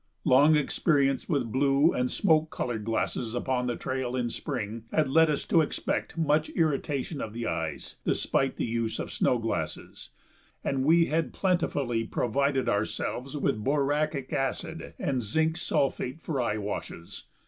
[0.23, 5.29] Long experience with blue and smoke colored glasses upon the trail in spring had led
[5.29, 10.09] us to expect much irritation of the eyes despite the use of snow glasses,
[10.63, 17.25] and we had plentifully provided ourselves with boracic acid and zinc sulphate for eye washes.